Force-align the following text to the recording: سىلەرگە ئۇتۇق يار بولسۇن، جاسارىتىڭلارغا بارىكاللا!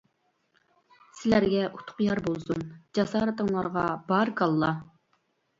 سىلەرگە 1.19 1.67
ئۇتۇق 1.67 2.01
يار 2.07 2.21
بولسۇن، 2.29 2.63
جاسارىتىڭلارغا 2.99 3.85
بارىكاللا! 4.11 4.73